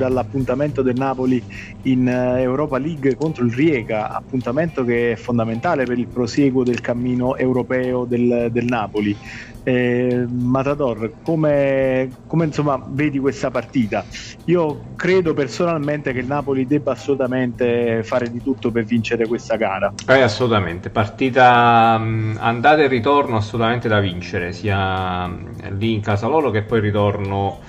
[0.00, 1.44] dall'appuntamento del Napoli
[1.82, 6.80] in eh, Europa League contro il Rijeka, appuntamento che è fondamentale per il proseguo del
[6.80, 9.16] cammino europeo del, del Napoli.
[9.62, 14.06] Eh, Matador, come, come insomma, vedi questa partita?
[14.44, 19.92] Io credo personalmente che il Napoli debba assolutamente fare di tutto per vincere questa gara.
[20.08, 26.26] Eh, assolutamente, partita mh, andata e ritorno assolutamente da vincere, sia mh, lì in casa
[26.26, 27.60] loro che poi ritorno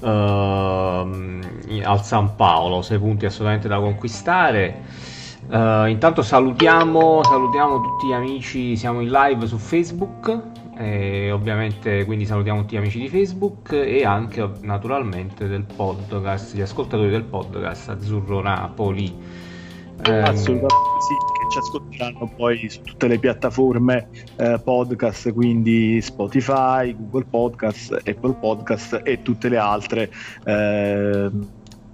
[0.00, 0.06] uh,
[1.82, 4.82] al San Paolo, sei punti assolutamente da conquistare.
[5.48, 12.26] Uh, intanto salutiamo, salutiamo tutti gli amici, siamo in live su Facebook, e ovviamente quindi
[12.26, 17.88] salutiamo tutti gli amici di Facebook e anche naturalmente del podcast, gli ascoltatori del podcast
[17.88, 19.46] Azzurro Napoli.
[20.04, 26.94] Eh, Assolutamente sì, che ci ascolteranno poi su tutte le piattaforme eh, podcast, quindi Spotify,
[26.96, 30.10] Google Podcast, Apple Podcast e tutte le altre.
[30.44, 31.30] Eh,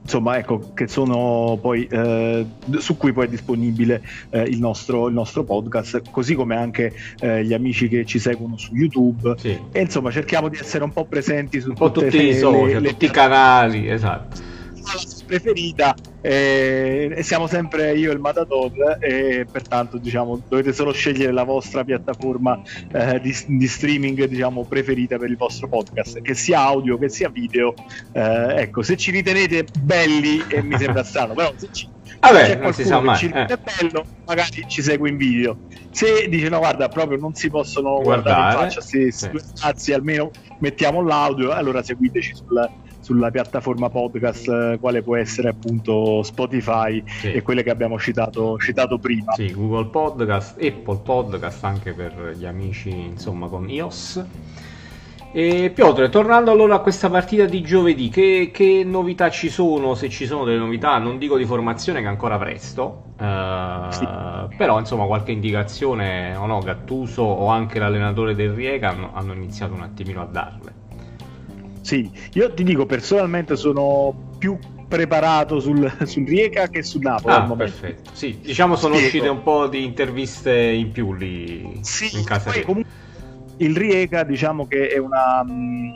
[0.03, 2.47] insomma, ecco, che sono poi eh,
[2.79, 7.45] su cui poi è disponibile eh, il, nostro, il, nostro, podcast, così come anche eh,
[7.45, 9.35] gli amici che ci seguono su YouTube.
[9.39, 9.59] Sì.
[9.73, 13.11] E insomma, cerchiamo di essere un po' presenti su tutti i social, le, tutti i
[13.11, 14.53] canali, esatto
[15.27, 21.33] preferita eh, e siamo sempre io e il Matador e pertanto diciamo dovete solo scegliere
[21.33, 22.61] la vostra piattaforma
[22.93, 27.29] eh, di, di, streaming diciamo preferita per il vostro podcast che sia audio che sia
[27.29, 27.75] video
[28.13, 32.73] eh, ecco se ci ritenete belli e mi sembra strano però se ci Vabbè, non
[32.73, 33.19] si sa mai.
[33.19, 33.59] Ci eh.
[33.59, 35.59] bello, magari ci segue in video.
[35.91, 39.31] Se dice no, guarda, proprio non si possono guardare, guardare in faccia, se, sì.
[39.61, 42.71] anzi almeno mettiamo l'audio, allora seguiteci sul,
[43.05, 47.33] sulla piattaforma podcast eh, quale può essere appunto Spotify sì.
[47.33, 49.35] e quelle che abbiamo citato, citato prima.
[49.35, 54.25] Sì, Google Podcast, Apple Podcast anche per gli amici insomma con iOS.
[55.37, 59.95] E Piotr, tornando allora a questa partita di giovedì, che, che, novità ci sono?
[59.95, 64.09] Se ci sono delle novità, non dico di formazione che è ancora presto, eh, sì.
[64.57, 69.75] però insomma qualche indicazione o no, Gattuso o anche l'allenatore del Riega hanno, hanno iniziato
[69.75, 70.84] un attimino a darle.
[71.85, 74.59] Sì, io ti dico personalmente sono più
[74.89, 77.35] preparato sul, sul Rieca che sul Napoli.
[77.35, 78.11] Ah, perfetto.
[78.15, 79.05] Sì, diciamo sono Spiego.
[79.05, 82.51] uscite un po' di interviste in più lì sì, in casa.
[82.51, 82.91] Poi, comunque
[83.59, 85.45] il Riega diciamo che è una,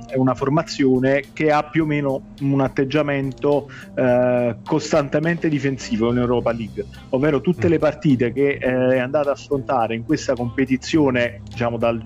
[0.06, 6.52] è una, formazione che ha più o meno un atteggiamento eh, costantemente difensivo in Europa
[6.52, 7.70] League, ovvero tutte mm.
[7.70, 12.00] le partite che eh, è andata a affrontare in questa competizione, diciamo dal,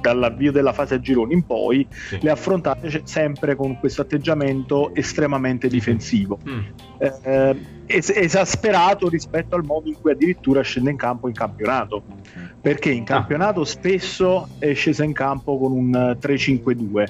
[0.00, 2.18] dall'avvio della fase a gironi in poi, sì.
[2.20, 6.38] le ha affrontate sempre con questo atteggiamento estremamente difensivo.
[6.48, 6.60] Mm.
[6.98, 7.56] Eh,
[7.86, 12.02] es- esasperato rispetto al modo in cui addirittura scende in campo in campionato
[12.64, 13.04] perché in ah.
[13.04, 13.66] campionato ah.
[13.66, 17.04] spesso è scesa in campo con un 3-5-2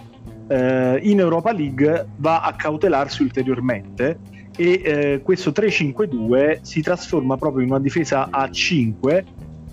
[0.48, 4.18] eh, in Europa League va a cautelarsi ulteriormente
[4.56, 9.24] e eh, questo 3-5-2 si trasforma proprio in una difesa a 5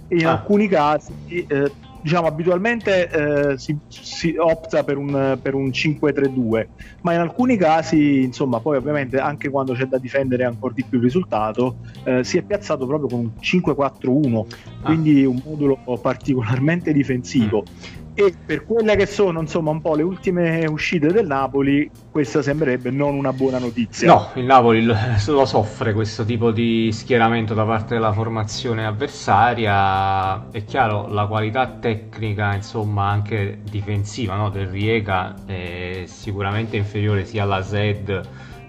[0.07, 0.33] e in ah.
[0.33, 6.67] alcuni casi eh, diciamo abitualmente eh, si, si, opta per un, per un 5-3-2
[7.01, 10.97] ma in alcuni casi insomma poi ovviamente anche quando c'è da difendere ancora di più
[10.97, 14.45] il risultato eh, si è piazzato proprio con un 5-4-1
[14.81, 14.85] ah.
[14.85, 20.03] quindi un modulo particolarmente difensivo mm e per quelle che sono insomma un po' le
[20.03, 24.07] ultime uscite del Napoli questa sembrerebbe non una buona notizia.
[24.07, 24.95] No il Napoli lo,
[25.27, 30.49] lo soffre questo tipo di schieramento da parte della formazione avversaria.
[30.51, 37.43] È chiaro la qualità tecnica insomma anche difensiva no, del Riega è sicuramente inferiore sia
[37.43, 38.21] alla Zed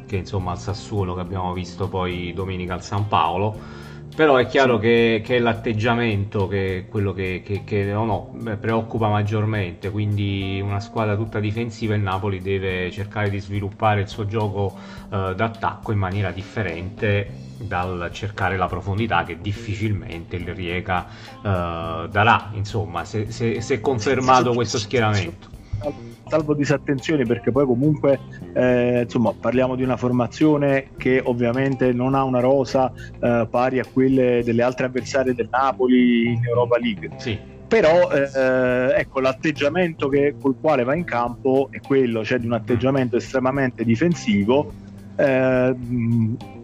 [0.06, 3.81] che insomma al Sassuolo che abbiamo visto poi domenica al San Paolo
[4.14, 4.82] però è chiaro sì.
[4.82, 10.60] che, che, è l'atteggiamento che è quello che, che, che no, no, preoccupa maggiormente, quindi
[10.62, 14.76] una squadra tutta difensiva il Napoli deve cercare di sviluppare il suo gioco
[15.10, 22.50] eh, d'attacco in maniera differente dal cercare la profondità che difficilmente il Riega eh, darà,
[22.52, 25.48] insomma, se, se, se è confermato questo schieramento
[26.32, 28.18] salvo disattenzioni perché poi comunque
[28.54, 32.90] eh, insomma parliamo di una formazione che ovviamente non ha una rosa
[33.20, 37.38] eh, pari a quelle delle altre avversarie del Napoli in Europa League sì.
[37.68, 42.54] però eh, ecco l'atteggiamento che, col quale va in campo è quello cioè di un
[42.54, 44.72] atteggiamento estremamente difensivo
[45.16, 45.76] eh,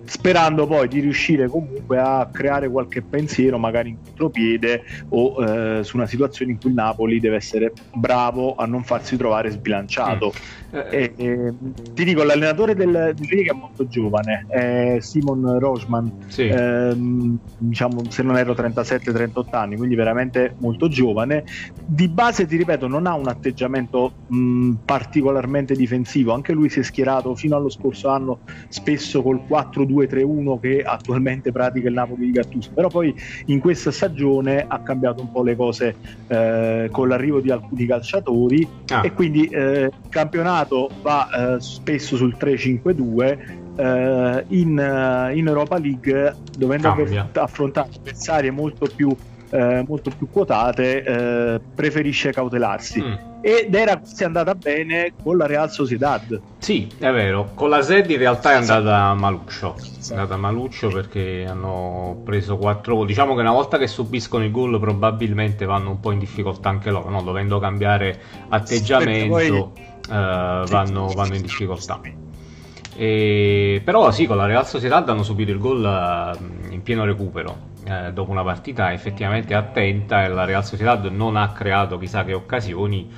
[0.09, 5.97] sperando poi di riuscire comunque a creare qualche pensiero magari in contropiede o eh, su
[5.97, 10.33] una situazione in cui il Napoli deve essere bravo a non farsi trovare sbilanciato.
[10.35, 10.49] Mm.
[10.71, 11.55] Eh, eh,
[11.95, 16.47] ti dico, l'allenatore del, Riga è molto giovane, è Simon Rochman, sì.
[16.47, 21.45] ehm, diciamo se non ero 37-38 anni, quindi veramente molto giovane.
[21.87, 26.83] Di base, ti ripeto, non ha un atteggiamento mh, particolarmente difensivo, anche lui si è
[26.83, 29.41] schierato fino allo scorso anno spesso col
[30.06, 33.15] 4-2-3-1 che attualmente pratica il Napoli di Gattuso, però poi
[33.47, 35.95] in questa stagione ha cambiato un po' le cose
[36.27, 39.03] eh, con l'arrivo di alcuni calciatori ah.
[39.05, 45.79] e quindi eh, il campionato va eh, spesso sul 3-5-2 eh, in, eh, in, Europa
[45.79, 46.95] League dovendo
[47.35, 49.15] affrontare avversarie molto più,
[49.50, 53.28] eh, molto più quotate preferisce cautelarsi mm.
[53.40, 56.40] Ed era quasi andata bene con la Real Sociedad.
[56.58, 57.50] Sì è vero.
[57.55, 59.76] Con la Z in realtà è andata maluccio.
[59.76, 63.06] È andata maluccio perché hanno preso 4 gol.
[63.06, 66.90] Diciamo che una volta che subiscono i gol probabilmente vanno un po' in difficoltà anche
[66.90, 67.23] loro no?
[67.23, 69.70] dovendo cambiare atteggiamento poi uh,
[70.08, 72.00] vanno, vanno, in difficoltà.
[72.96, 77.76] E, però sì, con la Real Sociedad hanno subito il gol uh, in pieno recupero.
[77.88, 82.35] Uh, dopo una partita effettivamente attenta e la Real Sociedad non ha creato chissà che
[82.35, 83.08] occasioni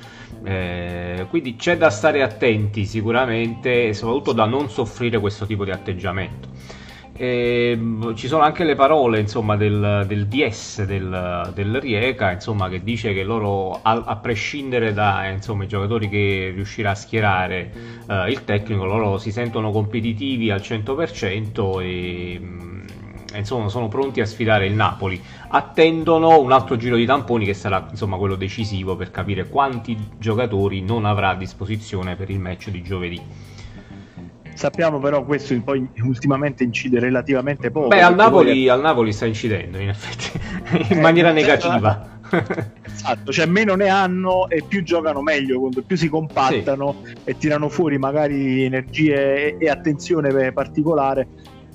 [0.43, 5.71] eh, quindi c'è da stare attenti sicuramente e soprattutto da non soffrire questo tipo di
[5.71, 6.49] atteggiamento.
[7.13, 12.69] E, ehm, ci sono anche le parole insomma, del, del DS del, del, Rieca insomma,
[12.69, 15.37] che dice che loro a, a prescindere dai
[15.67, 17.71] giocatori che riuscirà a schierare
[18.07, 22.80] uh, il tecnico loro si sentono competitivi al 100% e mm,
[23.37, 27.87] insomma sono pronti a sfidare il Napoli attendono un altro giro di tamponi che sarà
[27.89, 32.81] insomma quello decisivo per capire quanti giocatori non avrà a disposizione per il match di
[32.81, 33.21] giovedì
[34.53, 37.87] Sappiamo però questo poi ultimamente incide relativamente poco.
[37.87, 40.39] Beh, al Napoli, al Napoli, sta incidendo in effetti,
[40.93, 42.19] in eh, maniera negativa.
[42.85, 47.13] esatto, cioè meno ne hanno e più giocano meglio, quando più si compattano sì.
[47.23, 51.27] e tirano fuori magari energie e, e attenzione particolare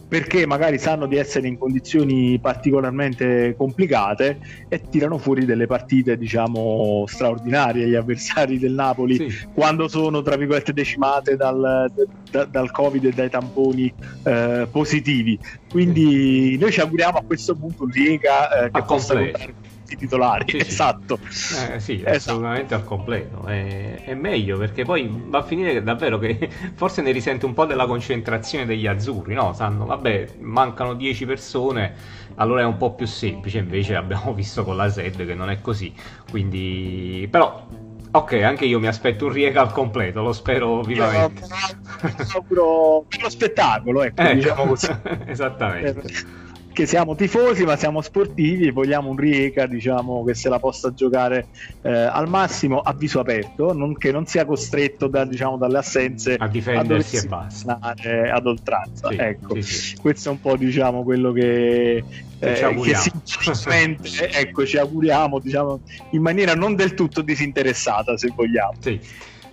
[0.08, 4.38] perché magari sanno di essere in condizioni particolarmente complicate
[4.69, 9.49] e tirano fuori delle partite diciamo straordinarie gli avversari del Napoli sì.
[9.53, 11.91] quando sono tra virgolette decimate dal,
[12.31, 13.93] da, dal covid e dai tamponi
[14.23, 15.38] eh, positivi.
[15.69, 19.55] Quindi noi ci auguriamo a questo punto un Riega eh, che possa contare
[19.87, 20.44] tutti titolari.
[20.49, 21.19] Sì, esatto.
[21.29, 22.17] Sì, eh, sì esatto.
[22.17, 23.44] assolutamente al completo.
[23.47, 27.65] È, è, meglio perché poi va a finire davvero che forse ne risente un po'
[27.65, 29.53] della concentrazione degli azzurri, no?
[29.53, 31.94] Sanno, vabbè, mancano 10 persone,
[32.35, 33.59] allora è un po' più semplice.
[33.59, 35.94] Invece abbiamo visto con la SED che non è così.
[36.29, 37.94] Quindi, però.
[38.09, 41.43] Ok, anche io mi aspetto un riega al completo, lo spero vivamente.
[41.43, 44.32] Io auguro lo spettacolo, ecco, ecco.
[44.32, 44.89] diciamo così.
[45.27, 46.44] Esattamente.
[46.76, 50.58] Eh, che siamo tifosi ma siamo sportivi e vogliamo un Rieca diciamo, che se la
[50.58, 51.49] possa giocare
[51.82, 56.34] eh, al massimo a viso aperto non, che non sia costretto da, diciamo, dalle assenze
[56.34, 59.96] a difendersi a e basta ad oltranza sì, ecco sì, sì.
[59.96, 62.05] questo è un po' diciamo quello che
[62.38, 63.02] eh, ci auguriamo.
[63.02, 65.81] che sinceramente ecco, ci auguriamo diciamo,
[66.11, 69.00] in maniera non del tutto disinteressata se vogliamo sì.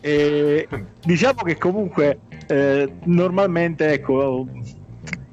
[0.01, 0.67] e,
[1.01, 4.47] diciamo che comunque eh, normalmente ecco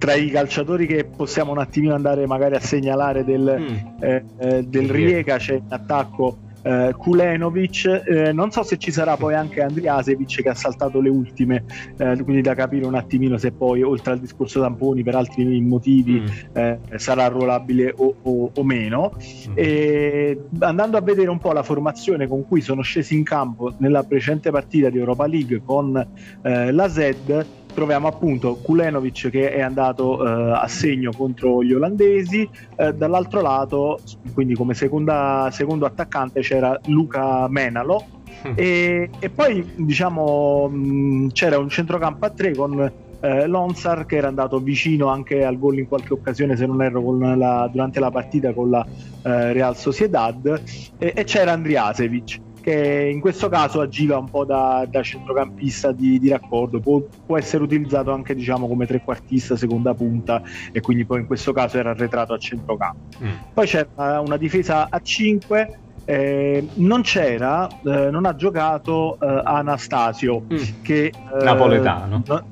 [0.01, 4.03] tra i calciatori che possiamo un attimino andare magari a segnalare del, mm.
[4.03, 9.19] eh, eh, del Rijeka c'è in attacco eh, Kulenovic eh, non so se ci sarà
[9.19, 11.65] poi anche Andriasevic che ha saltato le ultime
[11.99, 16.21] eh, quindi da capire un attimino se poi oltre al discorso tamponi per altri motivi
[16.21, 16.27] mm.
[16.53, 19.13] Eh, sarà arruolabile o, o, o meno
[19.49, 19.53] mm.
[19.55, 24.03] e, andando a vedere un po' la formazione con cui sono scesi in campo nella
[24.03, 25.95] precedente partita di Europa League con
[26.43, 32.49] eh, la ZED troviamo appunto Kulenovic che è andato eh, a segno contro gli olandesi,
[32.77, 34.01] eh, dall'altro lato,
[34.35, 38.05] quindi come seconda, secondo attaccante c'era Luca Menalo
[38.49, 38.53] mm.
[38.55, 44.29] e, e, poi diciamo mh, c'era un centrocampo a tre con eh, Lonsar che era
[44.29, 48.53] andato vicino anche al gol in qualche occasione se non erro la, durante la partita
[48.53, 48.87] con la
[49.23, 50.63] eh, Real Sociedad
[50.99, 56.19] e, e c'era Andriasevic che in questo caso agiva un po' da, da centrocampista di,
[56.19, 61.21] di raccordo, può, può, essere utilizzato anche diciamo come trequartista, seconda punta e quindi poi
[61.21, 63.01] in questo caso era arretrato a centrocampo.
[63.23, 63.29] Mm.
[63.55, 70.43] Poi c'era una difesa a 5 eh, non c'era, eh, non ha giocato eh, Anastasio,
[70.53, 70.57] mm.
[70.83, 72.23] che eh, napoletano.
[72.27, 72.43] No,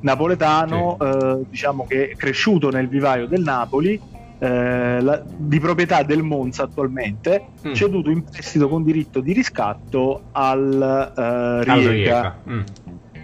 [0.00, 1.06] napoletano, sì.
[1.06, 4.00] Eh, diciamo che è cresciuto nel vivaio del Napoli
[4.42, 7.74] eh, la, di proprietà del Monza attualmente, mm.
[7.74, 12.38] ceduto in prestito con diritto di riscatto al uh, Rijeka.
[12.48, 12.60] Mm.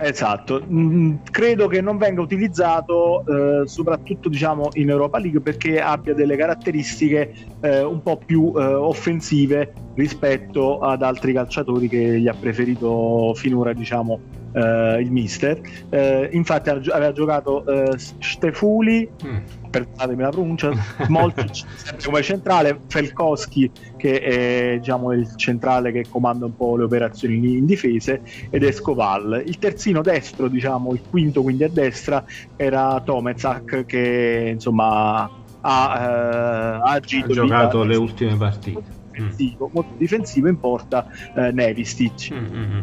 [0.01, 6.15] Esatto, mm, credo che non venga utilizzato eh, soprattutto diciamo, in Europa League perché abbia
[6.15, 12.35] delle caratteristiche eh, un po' più eh, offensive rispetto ad altri calciatori che gli ha
[12.39, 14.21] preferito finora diciamo,
[14.53, 15.61] eh, il mister.
[15.91, 19.37] Eh, infatti aveva giocato eh, Stefuli, mm.
[19.69, 20.71] Perdonatemi la pronuncia,
[21.05, 27.57] Smolcic come centrale, Felkowski che è diciamo, il centrale che comanda un po' le operazioni
[27.57, 29.43] in difese ed Escoval.
[29.45, 32.25] Il terzino destro, diciamo, il quinto quindi a destra,
[32.57, 36.05] era Tomezak che insomma ha, eh,
[36.77, 36.83] ha.
[36.83, 39.71] Ha giocato le ultime partite difensivo, mm.
[39.73, 42.33] molto difensivo in porta eh, Nevistic.
[42.33, 42.81] Mm-hmm.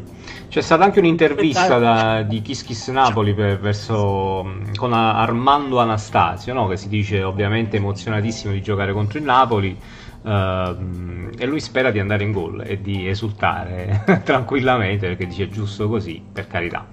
[0.50, 6.54] C'è stata anche un'intervista da, di Kiss Kiss Napoli per, verso, mm, con Armando Anastasio,
[6.54, 6.68] no?
[6.68, 9.78] che si dice ovviamente emozionatissimo di giocare contro il Napoli.
[10.26, 15.88] Uh, e lui spera di andare in gol e di esultare tranquillamente perché dice giusto
[15.88, 16.88] così, per carità,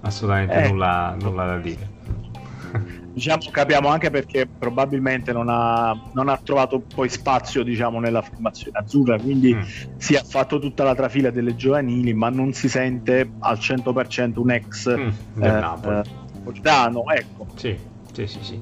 [0.00, 0.68] assolutamente eh.
[0.70, 2.29] nulla, nulla da dire
[3.12, 8.78] diciamo capiamo anche perché probabilmente non ha, non ha trovato poi spazio diciamo, nella formazione
[8.78, 9.60] azzurra quindi mm.
[9.96, 14.50] si è fatto tutta la trafila delle giovanili ma non si sente al 100% un
[14.50, 17.46] ex mm, del eh, Napoli eh, ecco.
[17.54, 17.76] sì,
[18.12, 18.60] sì, sì, sì.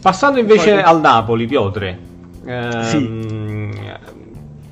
[0.00, 0.82] passando invece poi...
[0.82, 1.98] al Napoli Piotre
[2.44, 4.14] ehm, sì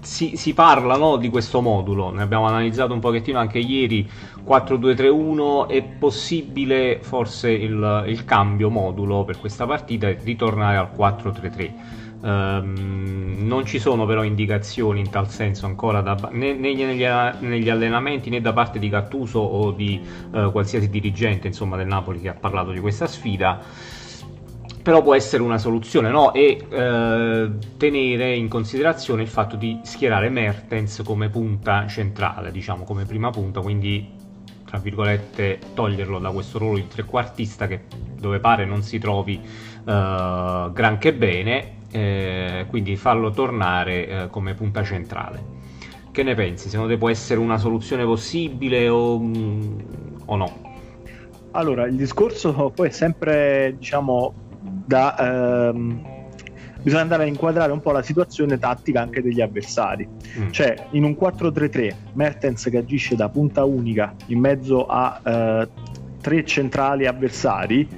[0.05, 4.09] si, si parla no, di questo modulo, ne abbiamo analizzato un pochettino anche ieri,
[4.47, 11.73] 4-2-3-1, è possibile forse il, il cambio modulo per questa partita e ritornare al 4-3-3.
[12.21, 17.05] Um, ehm, non ci sono però indicazioni in tal senso ancora da, né, né negli,
[17.41, 20.01] negli, allenamenti né da parte di Gattuso o di
[20.33, 23.61] uh, qualsiasi dirigente insomma, del Napoli che ha parlato di questa sfida
[24.85, 26.35] però può essere una soluzione no?
[26.35, 33.07] e eh, tenere in considerazione il fatto di schierare Mertens come punta centrale, diciamo come
[33.07, 34.07] prima punta, quindi
[34.75, 37.83] tra virgolette toglierlo da questo ruolo di trequartista che
[38.19, 44.83] dove pare non si trovi eh, granché bene, eh, quindi farlo tornare eh, come punta
[44.83, 45.53] centrale.
[46.11, 46.69] Che ne pensi?
[46.69, 49.79] Secondo te può essere una soluzione possibile o, mm,
[50.25, 50.53] o no?
[51.53, 56.14] Allora, il discorso poi è sempre, diciamo, da ehm,
[56.85, 60.07] bisogna andare a inquadrare un po' la situazione tattica anche degli avversari.
[60.39, 60.51] Mm.
[60.51, 65.69] Cioè, in un 4-3-3, Mertens che agisce da punta unica in mezzo a eh,
[66.21, 67.89] tre centrali avversari,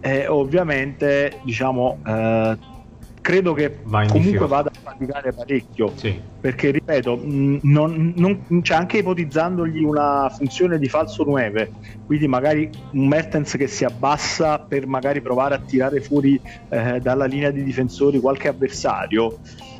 [0.00, 2.58] eh, ovviamente diciamo eh,
[3.24, 6.20] credo che comunque vada a faticare parecchio sì.
[6.38, 11.72] perché ripeto non, non, cioè anche ipotizzandogli una funzione di falso 9
[12.04, 16.38] quindi magari un Mertens che si abbassa per magari provare a tirare fuori
[16.68, 19.38] eh, dalla linea di difensori qualche avversario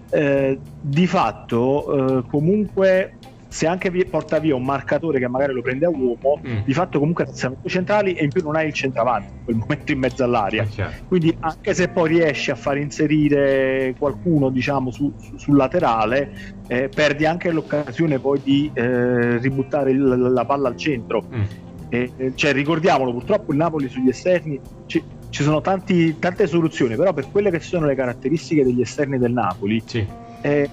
[0.08, 3.18] eh, di fatto eh, comunque
[3.54, 6.64] se anche porta via un marcatore che magari lo prende a uomo, mm.
[6.64, 9.56] di fatto comunque siamo due centrali e in più non hai il centravanti in quel
[9.58, 10.66] momento in mezzo all'aria.
[11.06, 16.88] Quindi anche se poi riesci a far inserire qualcuno diciamo su, su, sul laterale, eh,
[16.88, 21.25] perdi anche l'occasione poi di eh, ributtare il, la palla al centro.
[21.32, 21.42] Mm.
[21.90, 27.12] Eh, cioè, ricordiamolo, purtroppo il Napoli sugli esterni ci, ci sono tanti, tante soluzioni, però
[27.12, 30.68] per quelle che sono le caratteristiche degli esterni del Napoli, sì è,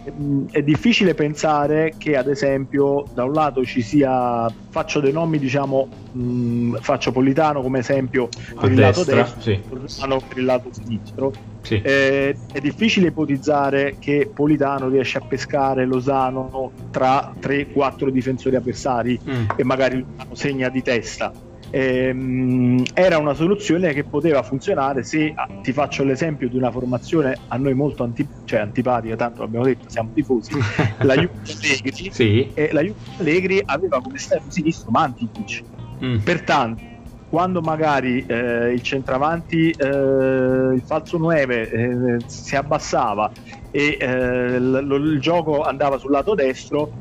[0.51, 5.87] è, difficile pensare che ad esempio da un lato ci sia faccio dei nomi diciamo
[6.11, 9.59] mh, faccio Politano come esempio per A il destra, lato destro sì.
[9.69, 11.81] Politano per il lato sinistro sì.
[11.81, 19.45] eh, è difficile ipotizzare che Politano riesce a pescare Lozano tra 3-4 difensori avversari mm.
[19.55, 21.31] e magari Lozano segna di testa
[21.71, 27.37] ehm, era una soluzione che poteva funzionare se ah, ti faccio l'esempio di una formazione
[27.47, 30.53] a noi molto anti, cioè antipatica, tanto l'abbiamo detto, siamo tifosi,
[31.01, 32.53] la Juve Allegri, sì.
[32.53, 35.63] e la Juve Allegri aveva come esterno sinistro Mantic.
[36.03, 36.17] Mm.
[36.17, 36.81] Pertanto,
[37.29, 43.31] quando magari eh, il centravanti, eh, il falso 9 eh, si abbassava
[43.71, 46.91] e eh, l- il gioco andava sul lato destro,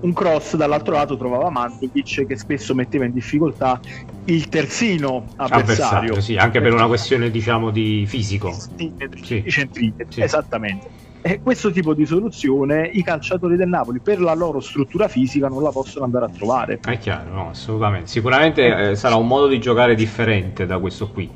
[0.00, 3.80] un cross dall'altro lato trovava Mandzukic che spesso metteva in difficoltà
[4.26, 8.52] il terzino avversario, avversario sì, anche per una questione diciamo di fisico.
[8.52, 8.92] Sì.
[9.46, 10.20] centimetri sì.
[10.22, 10.90] esattamente.
[11.22, 15.62] E questo tipo di soluzione i calciatori del Napoli per la loro struttura fisica non
[15.62, 16.80] la possono andare a trovare.
[16.80, 18.08] È chiaro, no, assolutamente.
[18.08, 21.30] Sicuramente eh, sarà un modo di giocare differente da questo qui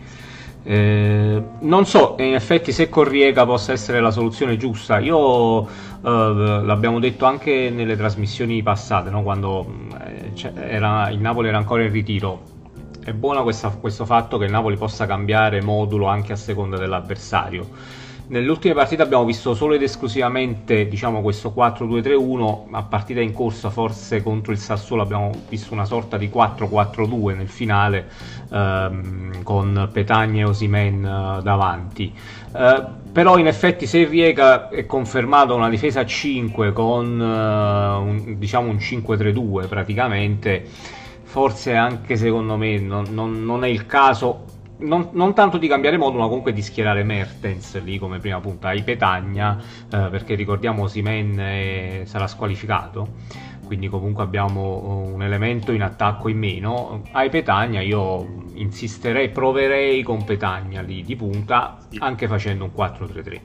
[0.67, 4.99] eh, non so in effetti se Corriega possa essere la soluzione giusta.
[4.99, 5.69] Io eh,
[6.03, 9.23] l'abbiamo detto anche nelle trasmissioni passate, no?
[9.23, 9.67] quando
[10.03, 12.53] eh, era, il Napoli era ancora in ritiro.
[13.05, 17.69] È buono questa, questo fatto che il Napoli possa cambiare modulo anche a seconda dell'avversario.
[18.27, 23.69] Nelle ultime partite abbiamo visto solo ed esclusivamente diciamo, questo 4-2-3-1, a partita in corsa
[23.69, 28.09] forse contro il Sassuolo abbiamo visto una sorta di 4-4-2 nel finale
[28.51, 32.15] ehm, con Petagna e Osimen eh, davanti.
[32.57, 38.39] Eh, però in effetti se Riega è confermato una difesa a 5 con eh, un,
[38.39, 40.67] diciamo un 5-3-2 praticamente,
[41.25, 44.54] forse anche secondo me non, non, non è il caso
[44.85, 48.69] non, non, tanto di cambiare modulo, ma comunque di schierare Mertens lì come prima punta
[48.69, 53.53] ai Petagna, eh, perché ricordiamo Simen è, sarà squalificato.
[53.65, 57.03] Quindi comunque abbiamo un elemento in attacco in meno.
[57.13, 63.41] Ai Petagna io insisterei, proverei con Petagna lì di punta, anche facendo un 4-3-3.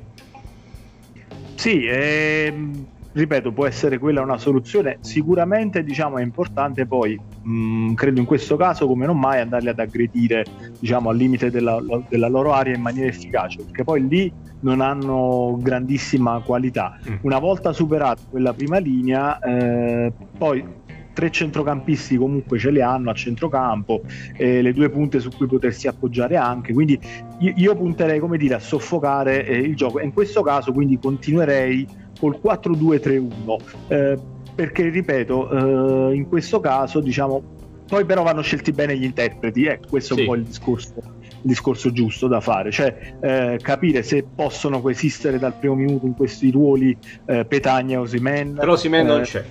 [1.56, 4.98] Sì, ehm ripeto, può essere quella una soluzione.
[5.02, 9.70] Sicuramente diciamo, è importante poi, mh, mm, credo in questo caso, come non mai, andarli
[9.70, 10.46] ad aggredire
[10.80, 15.58] diciamo, al limite della, della, loro area in maniera efficace, perché poi lì non hanno
[15.60, 16.98] grandissima qualità.
[17.10, 17.16] Mm.
[17.22, 20.78] Una volta superata quella prima linea, eh, poi
[21.20, 24.04] tre centrocampisti comunque ce li hanno a centrocampo,
[24.38, 26.98] eh, le due punte su cui potersi appoggiare anche, quindi
[27.40, 30.98] io, io punterei come dire a soffocare eh, il gioco e in questo caso quindi
[30.98, 31.86] continuerei
[32.20, 33.58] col 4-2-3-1
[33.88, 34.18] eh,
[34.54, 37.58] perché ripeto eh, in questo caso diciamo
[37.88, 40.20] poi però vanno scelti bene gli interpreti ecco questo sì.
[40.20, 44.82] è un po' il discorso, il discorso giusto da fare cioè eh, capire se possono
[44.82, 46.96] coesistere dal primo minuto in questi ruoli
[47.26, 49.46] eh, Petagna e Osimen però Osimen non eh, c'è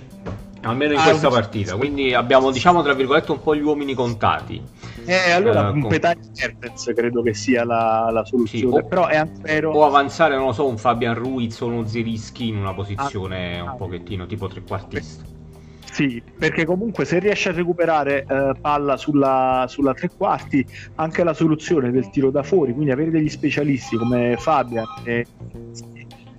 [0.61, 4.61] almeno in ah, questa partita quindi abbiamo diciamo tra virgolette un po' gli uomini contati
[5.05, 5.89] eh, allora uh, un con...
[5.89, 8.79] Petagna Mertens credo che sia la, la soluzione.
[8.79, 11.67] Sì, o, però è anche vero o avanzare non lo so un Fabian Ruiz o
[11.67, 15.37] uno Zerischi in una posizione ah, un pochettino tipo trequartista.
[15.91, 20.65] Sì, perché comunque se riesce a recuperare eh, palla sulla, sulla, tre quarti,
[20.95, 25.25] anche la soluzione del tiro da fuori, quindi avere degli specialisti come Fabian, eh,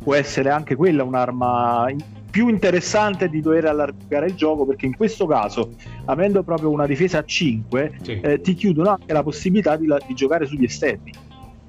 [0.02, 1.88] può essere anche quella un'arma
[2.30, 5.74] più interessante di dover allargare il gioco perché in questo caso
[6.06, 8.20] avendo proprio una difesa a 5 sì.
[8.20, 11.12] eh, ti chiudono anche la possibilità di, di, giocare sugli esterni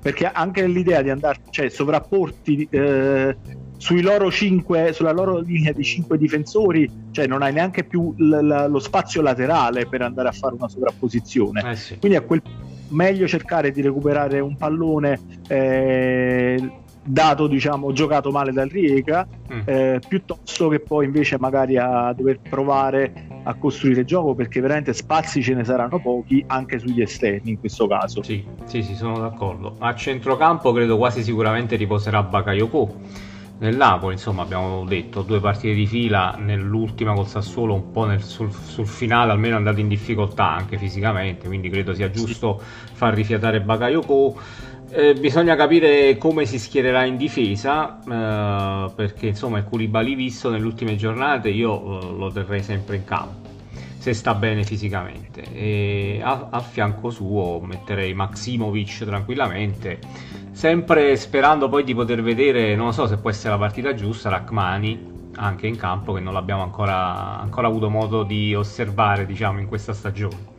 [0.01, 3.37] perché anche l'idea di andare cioè sovrapporti eh,
[3.77, 8.35] sui loro 5 sulla loro linea di 5 difensori cioè non hai neanche più l-
[8.35, 11.97] l- lo spazio laterale per andare a fare una sovrapposizione eh sì.
[11.97, 12.41] quindi a quel
[12.89, 16.71] meglio cercare di recuperare un pallone eh,
[17.03, 19.59] dato diciamo giocato male dal Riega mm.
[19.65, 24.93] eh, piuttosto che poi invece magari a dover provare a costruire il gioco perché veramente
[24.93, 28.21] spazi ce ne saranno pochi anche sugli esterni in questo caso.
[28.21, 29.75] Sì sì, sì sono d'accordo.
[29.79, 33.29] A centrocampo credo quasi sicuramente riposerà Bakayoko
[33.61, 38.23] nel Napoli insomma abbiamo detto due partite di fila nell'ultima col Sassuolo un po' nel,
[38.23, 42.59] sul, sul, finale almeno è andato in difficoltà anche fisicamente quindi credo sia giusto
[42.93, 44.69] far rifiatare Bakayoko.
[44.93, 50.65] Eh, bisogna capire come si schiererà in difesa eh, perché insomma il Koulibaly visto nelle
[50.65, 53.50] ultime giornate io eh, lo terrei sempre in campo
[54.01, 59.99] se sta bene fisicamente e a, a, fianco suo metterei Maximovic tranquillamente
[60.49, 65.29] sempre sperando poi di poter vedere non so se può essere la partita giusta Rachmani
[65.35, 69.93] anche in campo che non l'abbiamo ancora, ancora avuto modo di osservare diciamo in questa
[69.93, 70.49] stagione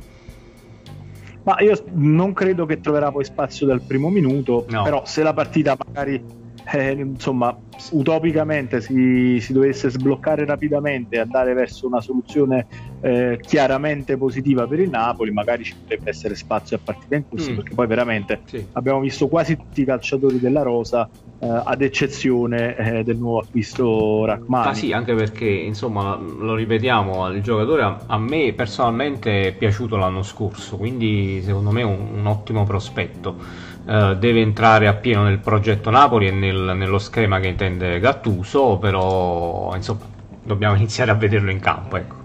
[1.43, 4.85] ma io non credo che troverà poi spazio dal primo minuto, no.
[4.85, 6.25] però se la partita magari
[6.73, 7.59] eh, insomma
[7.91, 12.67] utopicamente si, si, dovesse sbloccare rapidamente e andare verso una soluzione
[13.03, 17.51] eh, chiaramente positiva per il Napoli, magari ci potrebbe essere spazio a partita in corso,
[17.51, 17.55] mm.
[17.57, 18.65] perché poi veramente sì.
[18.73, 21.09] abbiamo visto quasi tutti i calciatori della Rosa,
[21.41, 24.69] eh, ad eccezione eh, del nuovo acquisto Rachmani.
[24.69, 29.97] Ah sì, anche perché insomma lo ripetiamo, il giocatore a, a me personalmente è piaciuto
[29.97, 33.71] l'anno scorso, quindi secondo me è un, un ottimo prospetto.
[33.85, 39.73] Uh, deve entrare appieno nel progetto Napoli e nel, nello schema che intende Gattuso, però
[39.75, 40.03] insomma
[40.45, 41.97] dobbiamo iniziare a vederlo in campo.
[41.97, 42.22] Ecco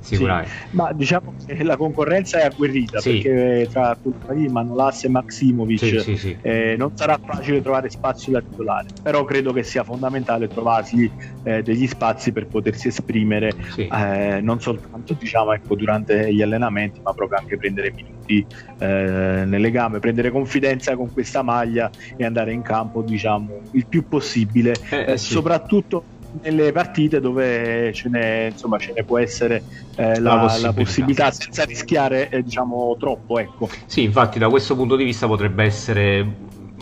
[0.00, 0.50] sicuramente.
[0.50, 3.20] Sì, ma diciamo che la concorrenza è agguerrita sì.
[3.20, 8.40] perché tra Kulpari, Manolas e Maximovic sì, sì, eh, non sarà facile trovare spazio da
[8.40, 11.10] titolare, però credo che sia fondamentale trovarsi
[11.42, 17.12] eh, degli spazi per potersi esprimere eh, non soltanto diciamo, ecco, durante gli allenamenti, ma
[17.12, 18.46] proprio anche prendere minuti
[18.78, 24.06] eh, nelle gambe, prendere confidenza con questa maglia e andare in campo diciamo, il più
[24.06, 26.04] possibile, eh, eh, soprattutto
[26.42, 29.62] nelle partite dove ce ne, insomma, ce ne può essere
[29.96, 30.66] eh, la, la, possibilità.
[30.66, 31.30] la, possibilità.
[31.30, 33.68] senza rischiare eh, diciamo troppo ecco.
[33.86, 36.26] sì infatti da questo punto di vista potrebbe essere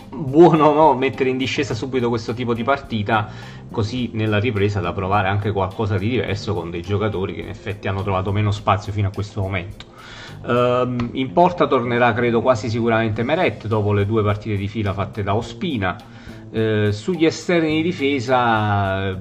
[0.09, 0.93] buono no?
[0.95, 3.29] mettere in discesa subito questo tipo di partita
[3.71, 7.87] così nella ripresa da provare anche qualcosa di diverso con dei giocatori che in effetti
[7.87, 9.85] hanno trovato meno spazio fino a questo momento
[10.45, 15.23] um, in porta tornerà credo quasi sicuramente Meret dopo le due partite di fila fatte
[15.23, 15.97] da Ospina
[16.51, 19.15] Eh, sugli esterni di difesa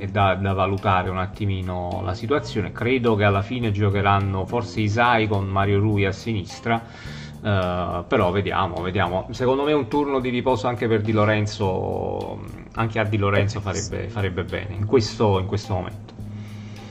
[0.00, 2.72] è da, da, valutare un attimino la situazione.
[2.72, 6.82] Credo che alla fine giocheranno forse Isai con Mario Rui a sinistra.
[7.40, 9.26] Uh, però vediamo, vediamo.
[9.30, 12.38] Secondo me un turno di riposo anche per Di Lorenzo,
[12.74, 16.14] anche a Di Lorenzo farebbe, farebbe bene in questo, in questo momento.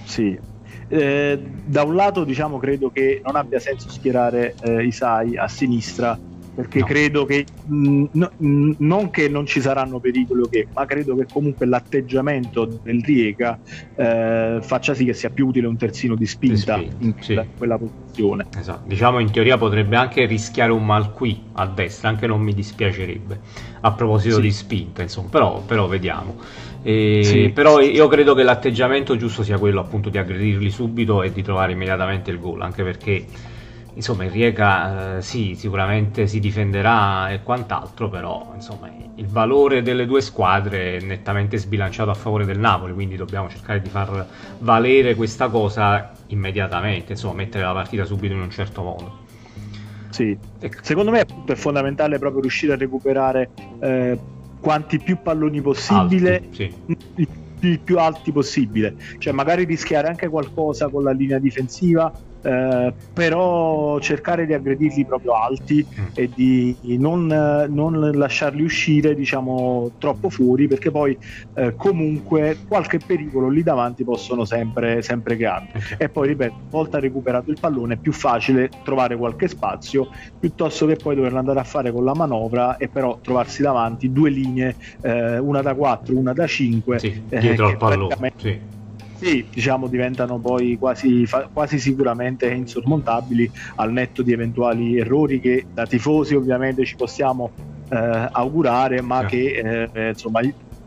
[0.04, 0.40] Sì,
[0.88, 6.18] eh, da un lato diciamo credo che non abbia senso schierare eh, Isai a sinistra
[6.60, 6.86] perché no.
[6.86, 11.26] credo che mh, no, mh, non che non ci saranno pericoli che, ma credo che
[11.32, 13.58] comunque l'atteggiamento del Riega
[13.96, 17.42] eh, faccia sì che sia più utile un terzino di spinta, di spinta in quella,
[17.44, 17.50] sì.
[17.58, 18.48] quella posizione.
[18.58, 18.88] Esatto.
[18.88, 23.40] Diciamo in teoria potrebbe anche rischiare un mal qui a destra, anche non mi dispiacerebbe
[23.80, 24.42] a proposito sì.
[24.42, 26.36] di spinta, insomma, però, però vediamo.
[26.82, 27.52] E, sì.
[27.54, 31.72] Però io credo che l'atteggiamento giusto sia quello appunto di aggredirli subito e di trovare
[31.72, 33.26] immediatamente il gol, anche perché
[34.00, 40.06] insomma il Riega eh, sì, sicuramente si difenderà e quant'altro, però insomma il valore delle
[40.06, 44.26] due squadre è nettamente sbilanciato a favore del Napoli, quindi dobbiamo cercare di far
[44.60, 49.18] valere questa cosa immediatamente, insomma mettere la partita subito in un certo modo.
[50.12, 50.38] Sì,
[50.82, 54.18] secondo me appunto, è fondamentale proprio riuscire a recuperare eh,
[54.62, 56.36] quanti più palloni possibile.
[56.36, 56.98] Alti, sì.
[57.62, 62.10] Il più alti possibile, cioè magari rischiare anche qualcosa con la linea difensiva,
[62.42, 66.06] eh, però cercare di aggredirli proprio alti mm.
[66.14, 71.18] e di non, non, lasciarli uscire diciamo troppo fuori perché poi
[71.56, 75.98] eh, comunque qualche pericolo lì davanti possono sempre, sempre creare okay.
[75.98, 80.86] e poi ripeto una volta recuperato il pallone è più facile trovare qualche spazio piuttosto
[80.86, 84.76] che poi doverlo andare a fare con la manovra e però trovarsi davanti due linee
[85.02, 88.78] eh, una da 4 una da 5 sì, dietro al pallone sì
[89.20, 95.86] sì, diciamo diventano poi quasi, quasi, sicuramente insormontabili al netto di eventuali errori che da
[95.86, 97.52] tifosi ovviamente ci possiamo
[97.90, 99.36] eh, augurare, ma certo.
[99.36, 100.40] che eh, insomma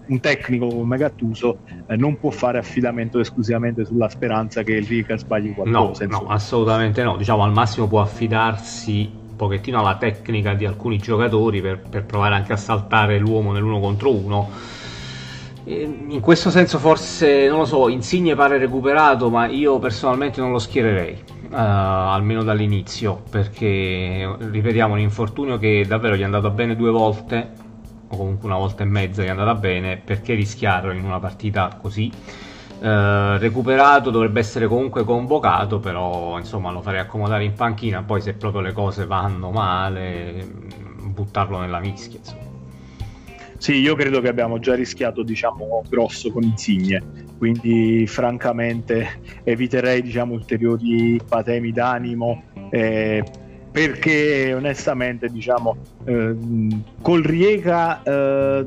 [0.06, 5.16] un tecnico come Gattuso eh, non può fare affidamento esclusivamente sulla speranza che il Rica
[5.18, 6.06] sbagli qualcosa.
[6.06, 7.18] No, no, assolutamente no.
[7.18, 12.34] Diciamo al massimo può affidarsi un pochettino alla tecnica di alcuni giocatori per, per provare
[12.34, 14.50] anche a saltare l'uomo nell'uno contro uno
[15.64, 20.58] in questo senso forse, non lo so, Insigne pare recuperato, ma io personalmente non lo
[20.58, 26.90] schiererei, uh, almeno dall'inizio, perché ripetiamo un infortunio che davvero gli è andato bene due
[26.90, 27.50] volte,
[28.08, 31.78] o comunque una volta e mezza gli è andata bene, perché rischiarlo in una partita
[31.80, 32.10] così?
[32.80, 38.32] Uh, recuperato dovrebbe essere comunque convocato, però insomma lo farei accomodare in panchina, poi se
[38.32, 40.44] proprio le cose vanno male,
[41.04, 42.18] buttarlo nella mischia.
[42.18, 42.51] Insomma.
[43.62, 47.00] Sì, io credo che abbiamo già rischiato, diciamo, grosso con Insigne,
[47.38, 52.42] quindi francamente eviterei, diciamo, ulteriori patemi d'animo.
[52.70, 53.22] Eh,
[53.70, 56.36] perché onestamente diciamo eh,
[57.00, 58.66] col Riega eh,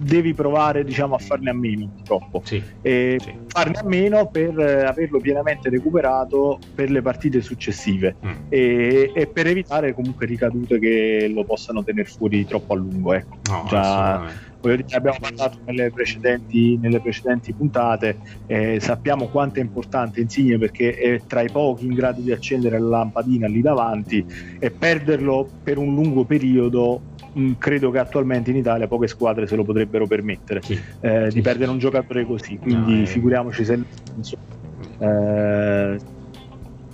[0.00, 3.34] devi provare diciamo, a farne a meno purtroppo sì, e sì.
[3.46, 8.32] farne a meno per eh, averlo pienamente recuperato per le partite successive mm.
[8.48, 13.38] e, e, per evitare comunque ricadute che lo possano tenere fuori troppo a lungo ecco.
[13.50, 20.20] no, Già, Dire, abbiamo parlato nelle precedenti, nelle precedenti puntate, eh, sappiamo quanto è importante
[20.20, 24.24] Insigne perché è tra i pochi in grado di accendere la lampadina lì davanti
[24.58, 27.00] e perderlo per un lungo periodo
[27.38, 31.40] Mm, credo che attualmente in Italia poche squadre se lo potrebbero permettere sì, eh, di
[31.42, 32.58] perdere un giocatore così.
[32.58, 33.80] Quindi no, figuriamoci se
[34.98, 35.98] eh,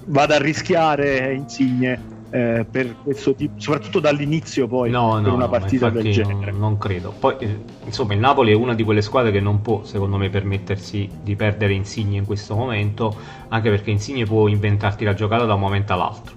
[0.07, 5.49] vada a rischiare Insigne eh, per questo tipo, soprattutto dall'inizio poi no, per no, una
[5.49, 6.51] partita del genere.
[6.51, 7.15] Non, non credo.
[7.19, 10.29] Poi eh, insomma il Napoli è una di quelle squadre che non può secondo me
[10.29, 13.17] permettersi di perdere Insigne in questo momento,
[13.49, 16.36] anche perché Insigne può inventarti la giocata da un momento all'altro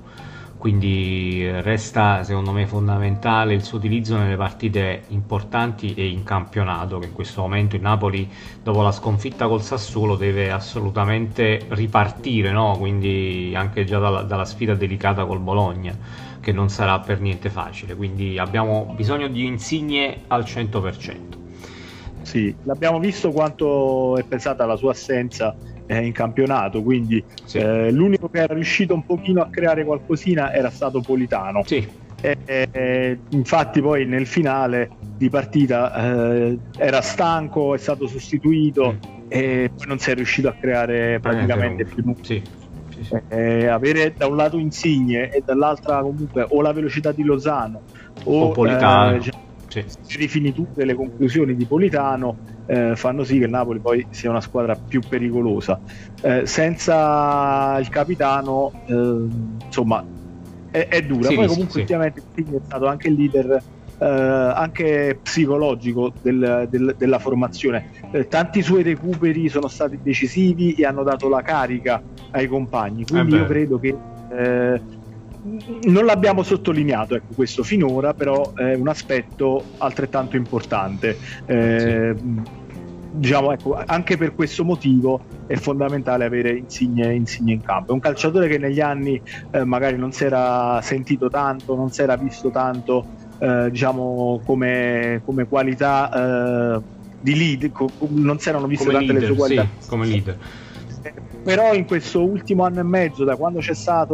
[0.59, 6.99] quindi eh, resta secondo me fondamentale il suo utilizzo nelle partite importanti e in campionato
[6.99, 8.29] che in questo momento il Napoli
[8.61, 12.75] dopo la sconfitta col Sassuolo deve assolutamente ripartire no?
[12.77, 15.97] quindi anche già dalla, dalla sfida delicata col Bologna
[16.41, 21.37] che non sarà per niente facile quindi abbiamo bisogno di insigne al 100%
[22.21, 25.55] sì, l'abbiamo visto quanto è pesata la sua assenza
[25.89, 27.57] eh, in campionato, quindi sì.
[27.57, 31.63] eh, l'unico che era riuscito un pochino a creare qualcosina era stato Politano.
[31.65, 31.85] Sì.
[32.21, 39.25] E, e, infatti poi nel finale di partita eh, era stanco, è stato sostituito mm.
[39.29, 42.23] e poi non si è riuscito a creare praticamente più nulla.
[42.23, 42.41] Sì.
[43.29, 47.81] Eh, avere da un lato Insigne e dall'altra comunque o la velocità di Lozano
[48.25, 49.15] o, o Politano.
[49.15, 49.31] Eh,
[49.69, 50.17] sì.
[50.17, 54.75] rifiniture le conclusioni di Politano eh, fanno sì che il Napoli poi sia una squadra
[54.75, 55.81] più pericolosa.
[56.21, 59.27] Eh, senza il capitano, eh,
[59.65, 60.05] insomma,
[60.69, 61.29] è, è dura.
[61.29, 61.79] Sì, poi comunque sì.
[61.79, 63.63] ultimamente è stato anche il leader
[63.99, 67.89] eh, anche psicologico del, del, della formazione.
[68.11, 72.01] Eh, tanti suoi recuperi sono stati decisivi e hanno dato la carica
[72.31, 73.95] ai compagni, quindi io credo che
[74.31, 74.81] eh,
[75.41, 81.17] non l'abbiamo sottolineato ecco, questo finora, però è un aspetto altrettanto importante.
[81.45, 82.57] Eh, sì.
[83.11, 87.91] Diciamo, ecco, anche per questo motivo è fondamentale avere Insigne, Insigne in campo.
[87.91, 89.19] È un calciatore che negli anni
[89.51, 93.07] eh, magari non si era sentito tanto, non si era visto tanto
[93.39, 96.81] eh, diciamo, come, come qualità eh,
[97.19, 99.67] di lead, co- non si erano viste tante leader, le sue qualità.
[99.79, 100.37] Sì, come leader.
[101.43, 104.13] Però in questo ultimo anno e mezzo, da quando c'è stata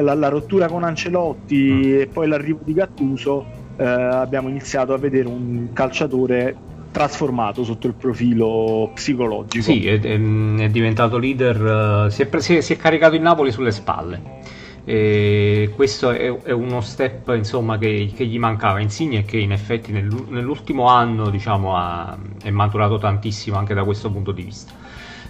[0.00, 2.00] la, la, rottura con Ancelotti mm.
[2.00, 3.44] e poi l'arrivo di Gattuso,
[3.76, 6.56] eh, abbiamo iniziato a vedere un calciatore
[6.96, 9.62] trasformato sotto il profilo psicologico.
[9.62, 13.70] Sì, è, è, diventato leader, uh, si, è, si, si, è, caricato il Napoli sulle
[13.70, 14.34] spalle.
[14.82, 19.52] E questo è, è uno step insomma, che, che, gli mancava Insigne e che in
[19.52, 24.72] effetti nel, nell'ultimo anno diciamo, ha, è maturato tantissimo anche da questo punto di vista.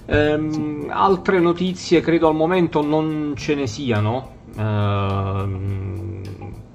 [0.07, 4.35] Ehm, altre notizie credo al momento non ce ne siano.
[4.59, 6.23] Ehm,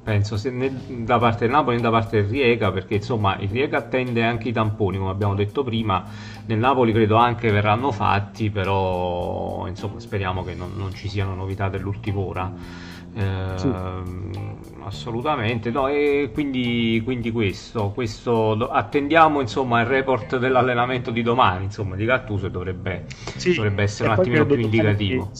[0.04, 0.72] penso né
[1.04, 4.50] da parte del Napoli né da parte del Riega perché insomma il Riega attende anche
[4.50, 6.04] i tamponi come abbiamo detto prima
[6.46, 11.70] nel Napoli credo anche verranno fatti però insomma speriamo che non, non ci siano novità
[11.70, 12.52] dell'ultima ora
[13.14, 13.70] eh, sì.
[14.84, 21.96] assolutamente no e quindi, quindi questo, questo attendiamo insomma il report dell'allenamento di domani insomma
[21.96, 23.54] di Gattuso dovrebbe, sì.
[23.54, 25.32] dovrebbe essere e un attimino più indicativo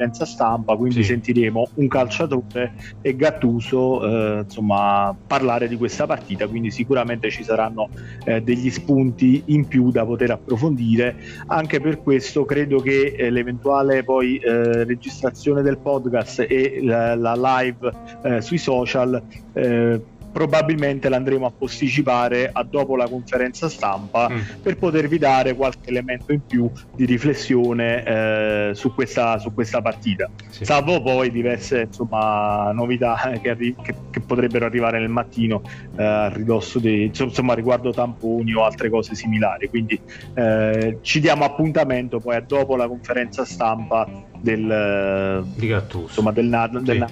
[0.00, 1.10] conferenza stampa, quindi sì.
[1.10, 7.90] sentiremo un calciatore e Gattuso eh, insomma, parlare di questa partita, quindi sicuramente ci saranno
[8.24, 11.16] eh, degli spunti in più da poter approfondire.
[11.46, 17.34] Anche per questo credo che eh, l'eventuale poi eh, registrazione del podcast e la, la
[17.34, 20.00] live eh, sui social eh,
[20.32, 24.38] probabilmente l'andremo a posticipare a dopo la conferenza stampa mm.
[24.62, 30.30] per potervi dare qualche elemento in più di riflessione eh, su, questa, su, questa, partita.
[30.48, 30.64] Sì.
[30.64, 35.62] Salvo poi diverse insomma, novità che, arri- che, che, potrebbero arrivare nel mattino
[35.96, 39.68] eh, a ridosso di insomma riguardo tamponi o altre cose similari.
[39.68, 40.00] Quindi
[40.34, 46.06] eh, ci diamo appuntamento poi a dopo la conferenza stampa del, di Gattuso.
[46.06, 47.08] Insomma, del, del, del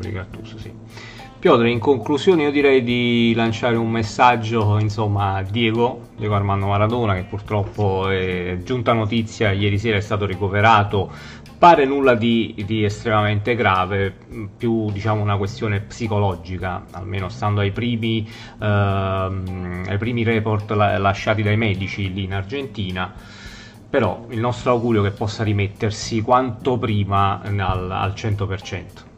[0.00, 0.10] sì.
[0.10, 0.61] Gattuso, sì.
[1.42, 7.14] Piotr, in conclusione io direi di lanciare un messaggio insomma, a Diego, Diego Armando Maradona,
[7.14, 11.10] che purtroppo è giunta notizia, ieri sera è stato ricoverato,
[11.58, 14.14] pare nulla di, di estremamente grave,
[14.56, 18.24] più diciamo una questione psicologica, almeno stando ai primi,
[18.60, 23.12] ehm, ai primi report la, lasciati dai medici lì in Argentina
[23.90, 29.10] però il nostro augurio è che possa rimettersi quanto prima al, al 100%.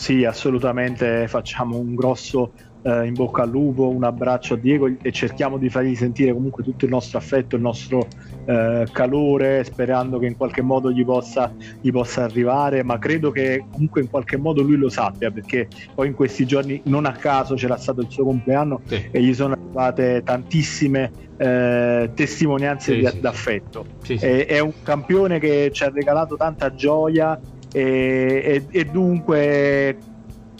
[0.00, 5.12] Sì, assolutamente facciamo un grosso eh, in bocca al lupo, un abbraccio a Diego e
[5.12, 8.08] cerchiamo di fargli sentire comunque tutto il nostro affetto, il nostro
[8.46, 13.66] eh, calore, sperando che in qualche modo gli possa, gli possa, arrivare, ma credo che
[13.70, 17.54] comunque in qualche modo lui lo sappia perché poi in questi giorni non a caso
[17.54, 19.06] c'era stato il suo compleanno sì.
[19.10, 23.84] e gli sono arrivate tantissime eh, testimonianze sì, di, sì, d'affetto.
[24.06, 27.38] È, è un campione che ci ha regalato tanta gioia
[27.72, 29.98] e, e, e dunque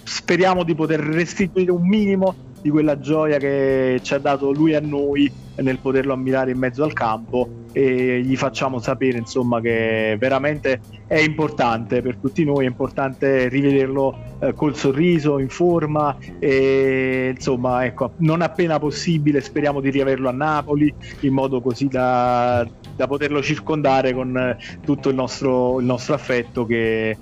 [0.03, 4.81] speriamo di poter restituire un minimo di quella gioia che ci ha dato lui a
[4.81, 10.81] noi nel poterlo ammirare in mezzo al campo e gli facciamo sapere insomma che veramente
[11.07, 17.85] è importante per tutti noi, è importante rivederlo eh, col sorriso, in forma e insomma
[17.85, 23.43] ecco, non appena possibile speriamo di riaverlo a Napoli in modo così da, da poterlo
[23.43, 27.17] circondare con eh, tutto il nostro, il nostro affetto che,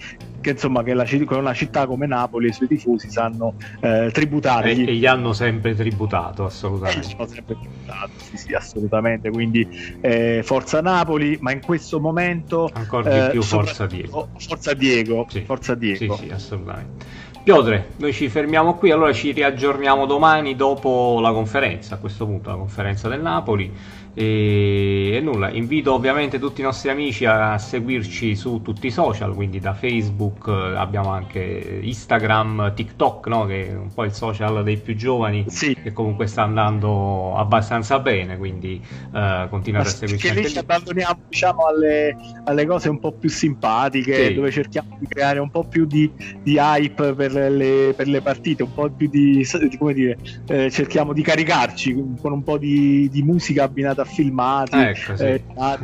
[0.49, 4.89] che insomma che la, una città come Napoli e i suoi tifosi sanno eh, tributargli.
[4.89, 7.09] E, e, gli hanno sempre tributato, assolutamente.
[7.17, 9.31] hanno sempre tributato, sì, sì, assolutamente.
[9.31, 12.71] Quindi eh, forza Napoli, ma in questo momento...
[12.73, 14.29] Ancora di eh, più forza Diego.
[14.39, 15.41] Forza Diego, sì.
[15.43, 16.17] forza Diego.
[16.17, 17.07] Sì, sì, assolutamente.
[17.43, 22.51] Piotre, noi ci fermiamo qui, allora ci riaggiorniamo domani dopo la conferenza, a questo punto
[22.51, 23.73] la conferenza del Napoli.
[24.21, 29.61] E, nulla, invito ovviamente tutti i nostri amici a seguirci su tutti i social, quindi
[29.61, 33.47] da Facebook eh, abbiamo anche Instagram, TikTok, no?
[33.47, 35.77] che è un po' il social dei più giovani, sì.
[35.81, 40.27] che comunque sta andando abbastanza bene, quindi uh, continuate a seguirci.
[40.27, 44.35] Perché lì ci abbandoniamo diciamo, alle, alle, cose un po' più simpatiche, sì.
[44.35, 46.11] dove cerchiamo di creare un po' più di,
[46.43, 49.47] di hype per per le, per le partite, un po' più di,
[49.79, 54.77] come dire, eh, cerchiamo di caricarci con un po' di, di musica abbinata a filmati,
[54.77, 55.25] ecco, sì.
[55.25, 55.43] eh,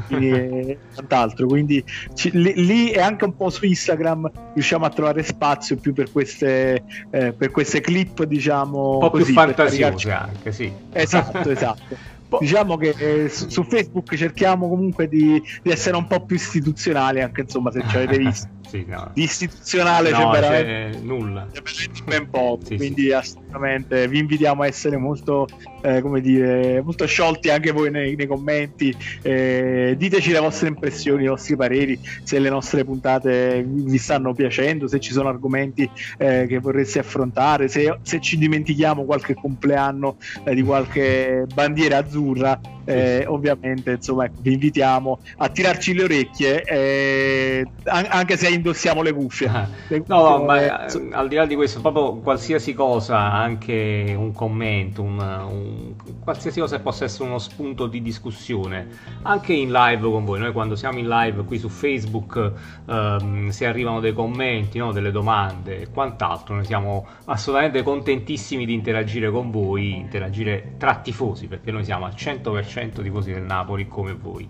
[0.09, 1.47] e quant'altro.
[1.47, 1.85] Quindi
[2.15, 6.11] ci, lì, lì, e anche un po' su Instagram riusciamo a trovare spazio più per
[6.11, 8.95] queste, eh, per queste clip, diciamo.
[8.95, 10.73] Un po' così, più fantasiose anche, sì.
[10.93, 12.13] Esatto, esatto.
[12.41, 17.21] diciamo che eh, su, su, Facebook cerchiamo comunque di, di, essere un po' più istituzionali,
[17.21, 18.49] anche insomma se ci avete visto.
[18.75, 19.11] sì, no.
[19.15, 21.47] Di istituzionale no, c'è veramente nulla.
[21.53, 21.63] C'è
[22.05, 23.13] ben poco, sì, quindi sì.
[23.13, 25.47] assolutamente vi invitiamo a essere molto,
[25.83, 28.93] eh, come dire, molto sciolti anche voi nei, nei commenti.
[29.23, 34.89] Eh, diteci le vostre impressioni, i vostri pareri, se le nostre puntate vi stanno piacendo,
[34.89, 40.55] se ci sono argomenti eh, che vorreste affrontare, se, se, ci dimentichiamo qualche compleanno eh,
[40.55, 47.67] di qualche bandiera azzurra eh, ovviamente insomma ecco, vi invitiamo a tirarci le orecchie eh,
[47.85, 49.69] anche se indossiamo le cuffie, ah.
[49.89, 54.15] le cuffie no, no ma eh, al di là di questo proprio qualsiasi cosa anche
[54.17, 58.89] un commento un, un, qualsiasi cosa possa essere uno spunto di discussione
[59.23, 62.53] anche in live con voi noi quando siamo in live qui su Facebook
[62.89, 68.73] ehm, se arrivano dei commenti no, delle domande e quant'altro noi siamo assolutamente contentissimi di
[68.75, 73.87] interagire con voi interagire tra tifosi perché noi siamo al 100% 100% tifosi del Napoli
[73.87, 74.49] come voi.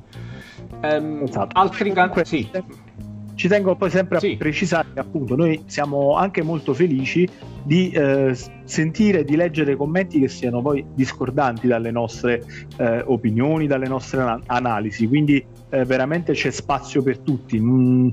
[0.82, 1.58] Um, esatto.
[1.58, 2.48] Altri can- sì.
[3.34, 4.36] Ci tengo poi sempre a sì.
[4.36, 7.28] precisare che appunto noi siamo anche molto felici
[7.62, 12.44] di eh, sentire, di leggere commenti che siano poi discordanti dalle nostre
[12.76, 17.60] eh, opinioni, dalle nostre an- analisi, quindi eh, veramente c'è spazio per tutti.
[17.60, 18.08] Mm,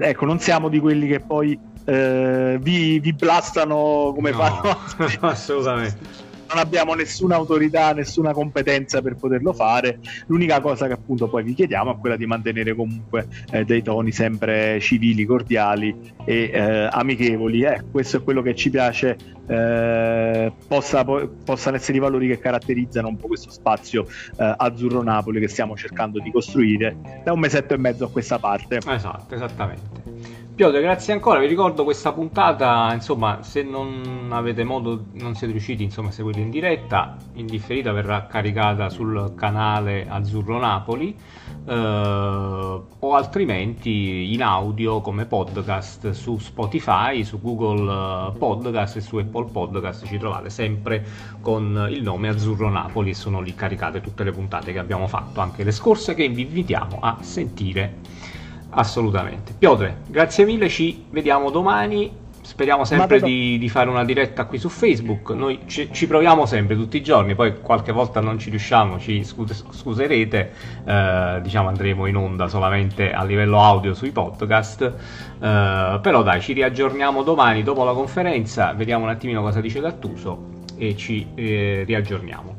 [0.00, 4.78] ecco, non siamo di quelli che poi eh, vi, vi, blastano come no, fanno
[5.28, 10.00] assolutamente non abbiamo nessuna autorità, nessuna competenza per poterlo fare.
[10.26, 14.12] L'unica cosa che appunto poi vi chiediamo è quella di mantenere comunque eh, dei toni
[14.12, 17.62] sempre civili, cordiali e eh, amichevoli.
[17.62, 23.08] Eh, questo è quello che ci piace eh, possa, possano essere i valori che caratterizzano
[23.08, 27.78] un po' questo spazio eh, azzurro-Napoli che stiamo cercando di costruire da un mesetto e
[27.78, 28.78] mezzo a questa parte.
[28.86, 30.47] Esatto, esattamente.
[30.58, 31.38] Piotr, grazie ancora.
[31.38, 36.40] Vi ricordo questa puntata, insomma, se non avete modo, non siete riusciti insomma, a seguirla
[36.40, 41.16] in diretta, in differita verrà caricata sul canale Azzurro Napoli
[41.64, 49.16] eh, o altrimenti in audio come podcast su Spotify, su Google eh, Podcast e su
[49.18, 51.06] Apple Podcast ci trovate sempre
[51.40, 55.38] con il nome Azzurro Napoli e sono lì caricate tutte le puntate che abbiamo fatto,
[55.38, 58.37] anche le scorse che vi invitiamo a sentire
[58.70, 59.54] assolutamente.
[59.56, 62.26] Piotr, grazie mille, ci vediamo domani.
[62.40, 65.30] Speriamo sempre di, di, fare una diretta qui su Facebook.
[65.30, 69.22] Noi ci, ci, proviamo sempre, tutti i giorni, poi qualche volta non ci riusciamo, ci
[69.22, 70.52] scus- scuserete.
[70.84, 74.80] Eh, diciamo andremo in onda solamente a livello audio sui podcast.
[74.82, 80.56] Eh, però dai, ci riaggiorniamo domani dopo la conferenza, vediamo un attimino cosa dice Gattuso
[80.78, 82.57] e ci eh, riaggiorniamo.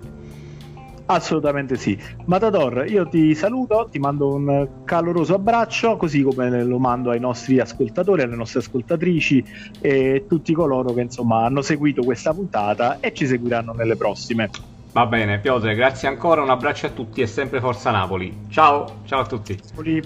[1.12, 1.98] Assolutamente sì.
[2.28, 7.60] Matador, io ti saluto, ti mando un caloroso abbraccio, così come lo mando ai nostri
[7.60, 9.44] ascoltatori, alle nostre ascoltatrici
[9.82, 14.52] e tutti coloro che insomma hanno seguito questa puntata e ci seguiranno nelle prossime.
[14.92, 18.46] Va bene, Piotr, grazie ancora, un abbraccio a tutti e sempre Forza Napoli.
[18.52, 19.60] Ciao, ciao a tutti.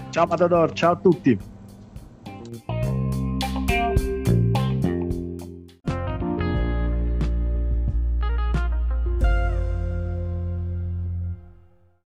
[0.09, 1.52] Ciao Matador, ciao a tutti.